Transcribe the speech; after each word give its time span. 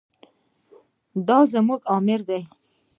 دا 1.27 1.37
زموږ 1.51 1.81
امر 1.95 2.19
دی. 2.29 2.41